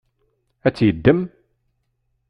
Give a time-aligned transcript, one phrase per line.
[0.67, 1.21] Ad tt-yeddem?